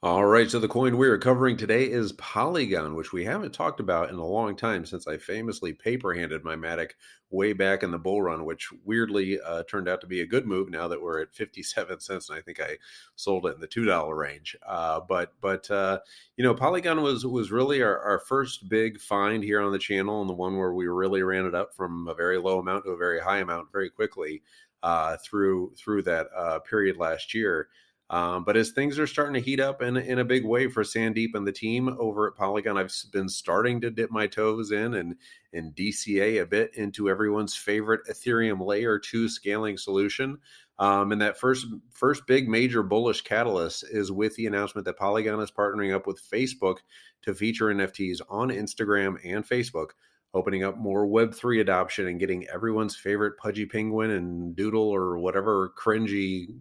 [0.00, 3.80] All right, so the coin we are covering today is Polygon, which we haven't talked
[3.80, 6.92] about in a long time since I famously paper handed my Matic
[7.30, 10.46] way back in the bull run, which weirdly uh, turned out to be a good
[10.46, 12.30] move now that we're at 57 cents.
[12.30, 12.76] And I think I
[13.16, 14.54] sold it in the $2 range.
[14.64, 15.98] Uh, but, but uh,
[16.36, 20.20] you know, Polygon was was really our, our first big find here on the channel
[20.20, 22.90] and the one where we really ran it up from a very low amount to
[22.90, 24.44] a very high amount very quickly
[24.84, 27.68] uh, through through that uh, period last year.
[28.10, 30.82] Um, but as things are starting to heat up in, in a big way for
[30.82, 34.94] Sandeep and the team over at Polygon, I've been starting to dip my toes in
[34.94, 35.16] and,
[35.52, 40.38] and DCA a bit into everyone's favorite Ethereum layer two scaling solution.
[40.78, 45.40] Um, and that first first big major bullish catalyst is with the announcement that Polygon
[45.40, 46.76] is partnering up with Facebook
[47.22, 49.90] to feature NFTs on Instagram and Facebook
[50.34, 55.72] opening up more Web3 adoption and getting everyone's favorite Pudgy Penguin and Doodle or whatever
[55.78, 56.58] cringy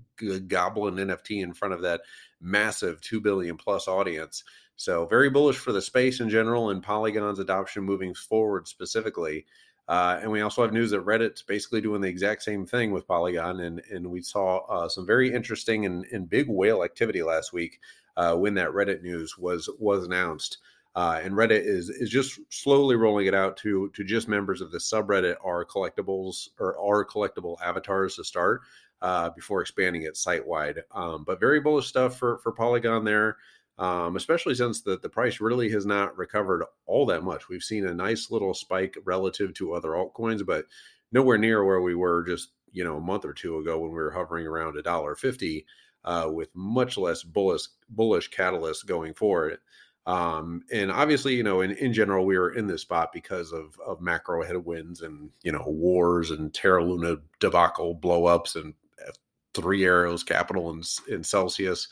[0.48, 2.02] goblin NFT in front of that
[2.40, 4.44] massive 2 billion plus audience.
[4.78, 9.46] So, very bullish for the space in general and Polygon's adoption moving forward specifically.
[9.88, 13.08] Uh, and we also have news that Reddit's basically doing the exact same thing with
[13.08, 13.62] Polygon.
[13.62, 17.80] And, and we saw uh, some very interesting and, and big whale activity last week
[18.18, 20.58] uh, when that Reddit news was was announced.
[20.98, 24.72] Uh, and Reddit is is just slowly rolling it out to to just members of
[24.72, 28.62] the subreddit are collectibles or are collectible avatars to start
[29.04, 30.82] uh, before expanding it site wide.
[30.92, 33.38] Um, but very bullish stuff for for Polygon there,
[33.78, 37.48] um, especially since the the price really has not recovered all that much.
[37.48, 40.66] We've seen a nice little spike relative to other altcoins, but
[41.12, 43.98] nowhere near where we were just you know a month or two ago when we
[43.98, 45.68] were hovering around a dollar fifty.
[46.06, 49.60] Uh, with much less bullish bullish catalyst going forward.
[50.08, 53.78] Um, and obviously, you know, in, in general, we were in this spot because of,
[53.86, 58.74] of macro headwinds and, you know, wars and Terra Luna debacle blowups and
[59.06, 59.12] uh,
[59.54, 61.90] three arrows capital and, in Celsius.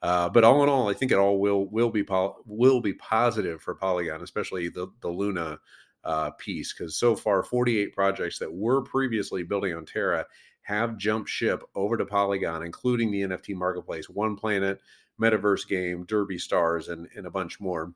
[0.00, 2.04] Uh, but all in all, I think it all will will be
[2.46, 5.58] will be positive for Polygon, especially the the Luna
[6.04, 10.24] uh, piece, because so far 48 projects that were previously building on Terra
[10.62, 14.80] have jumped ship over to Polygon, including the NFT marketplace, One Planet,
[15.20, 17.92] metaverse game, Derby Stars, and, and a bunch more.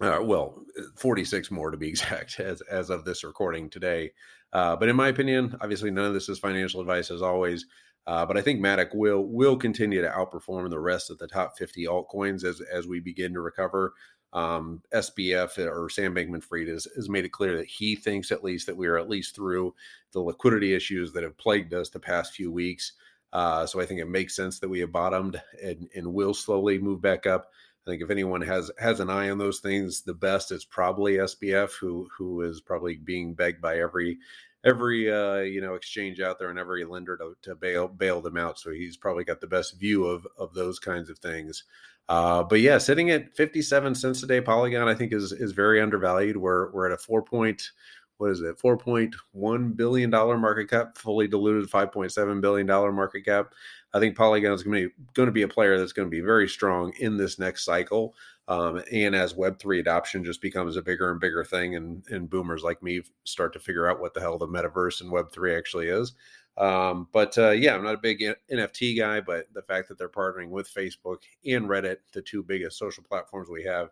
[0.00, 0.62] Uh, well,
[0.96, 4.12] 46 more to be exact as, as of this recording today.
[4.52, 7.66] Uh, but in my opinion, obviously none of this is financial advice as always.
[8.06, 11.58] Uh, but I think Matic will will continue to outperform the rest of the top
[11.58, 13.92] 50 altcoins as as we begin to recover.
[14.32, 18.44] Um, SBF or Sam Bankman Fried has, has made it clear that he thinks at
[18.44, 19.74] least that we are at least through
[20.12, 22.92] the liquidity issues that have plagued us the past few weeks.
[23.32, 26.78] Uh, so I think it makes sense that we have bottomed and, and will slowly
[26.78, 27.50] move back up.
[27.86, 31.14] I think if anyone has has an eye on those things, the best is probably
[31.14, 34.18] SBF, who who is probably being begged by every
[34.64, 38.36] every uh, you know exchange out there and every lender to, to bail bail them
[38.36, 38.58] out.
[38.58, 41.64] So he's probably got the best view of of those kinds of things.
[42.08, 45.80] Uh, but yeah, sitting at 57 cents a day, Polygon I think is is very
[45.80, 46.36] undervalued.
[46.36, 47.70] We're we're at a four point
[48.18, 53.52] what is it, $4.1 billion market cap, fully diluted $5.7 billion market cap.
[53.94, 56.10] I think Polygon is going to be going to be a player that's going to
[56.10, 58.14] be very strong in this next cycle.
[58.48, 62.62] Um, and as Web3 adoption just becomes a bigger and bigger thing, and, and boomers
[62.62, 66.14] like me start to figure out what the hell the metaverse and Web3 actually is.
[66.58, 70.08] Um, but uh, yeah, I'm not a big NFT guy, but the fact that they're
[70.08, 73.90] partnering with Facebook and Reddit, the two biggest social platforms we have,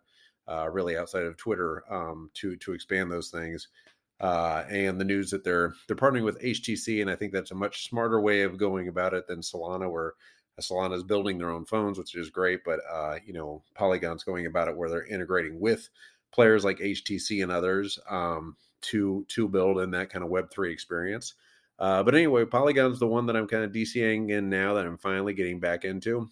[0.48, 3.68] uh, really outside of Twitter, um, to to expand those things,
[4.20, 7.56] uh, and the news that they're they're partnering with HTC, and I think that's a
[7.56, 10.14] much smarter way of going about it than Solana, where
[10.58, 14.24] uh, Solana is building their own phones, which is great, but uh, you know Polygon's
[14.24, 15.88] going about it where they're integrating with
[16.32, 20.72] players like HTC and others um, to to build in that kind of Web three
[20.72, 21.34] experience.
[21.78, 24.96] Uh, but anyway, Polygon's the one that I'm kind of DCing in now that I'm
[24.96, 26.30] finally getting back into,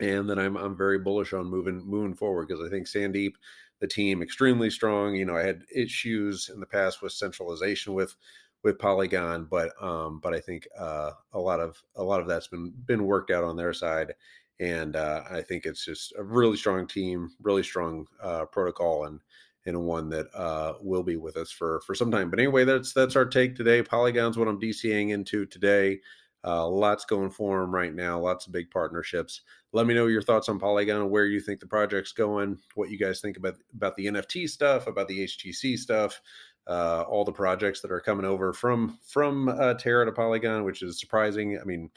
[0.00, 3.34] and then I'm I'm very bullish on moving moving forward because I think Sandeep
[3.80, 5.14] the team extremely strong.
[5.14, 8.14] You know, I had issues in the past with centralization with
[8.62, 12.48] with Polygon, but um, but I think uh, a lot of a lot of that's
[12.48, 14.14] been been worked out on their side,
[14.58, 19.20] and uh, I think it's just a really strong team, really strong uh, protocol, and
[19.66, 22.30] and one that uh, will be with us for for some time.
[22.30, 23.82] But anyway, that's that's our take today.
[23.82, 26.00] Polygon's what I'm DCing into today.
[26.44, 28.18] Uh, lots going for them right now.
[28.18, 29.40] Lots of big partnerships.
[29.72, 32.98] let me know your thoughts on Polygon, where you think the project's going, what you
[32.98, 36.20] guys think about about the NFT stuff, about the HTC stuff,
[36.66, 40.82] uh, all the projects that are coming over from from uh, Terra to Polygon, which
[40.82, 41.58] is surprising.
[41.60, 41.90] I mean,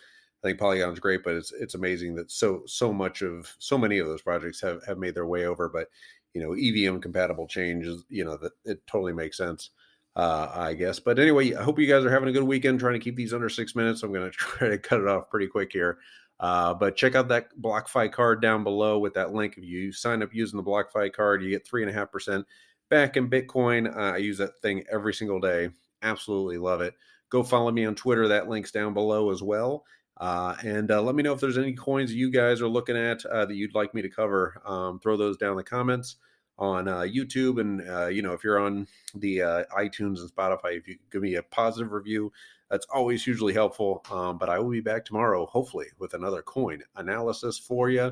[0.43, 3.99] I think Polygon's great, but it's it's amazing that so so much of so many
[3.99, 5.67] of those projects have have made their way over.
[5.67, 5.87] But
[6.33, 9.71] you know, EVM compatible changes, you know, that it totally makes sense.
[10.17, 10.99] Uh, I guess.
[10.99, 13.35] But anyway, I hope you guys are having a good weekend trying to keep these
[13.35, 14.01] under six minutes.
[14.01, 15.99] I'm going to try to cut it off pretty quick here.
[16.39, 19.57] Uh, but check out that BlockFi card down below with that link.
[19.57, 22.47] If you sign up using the BlockFi card, you get three and a half percent
[22.89, 23.95] back in Bitcoin.
[23.95, 25.69] Uh, I use that thing every single day.
[26.01, 26.95] Absolutely love it.
[27.29, 28.27] Go follow me on Twitter.
[28.27, 29.85] That link's down below as well.
[30.19, 33.23] Uh, and uh, let me know if there's any coins you guys are looking at
[33.27, 34.59] uh, that you'd like me to cover.
[34.65, 36.15] Um, throw those down in the comments
[36.59, 37.61] on uh, YouTube.
[37.61, 41.35] And, uh, you know, if you're on the iTunes and Spotify, if you give me
[41.35, 42.31] a positive review,
[42.69, 44.03] that's always hugely helpful.
[44.11, 48.11] Um, but I will be back tomorrow, hopefully, with another coin analysis for you.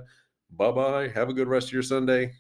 [0.51, 1.07] Bye bye.
[1.09, 2.33] Have a good rest of your Sunday.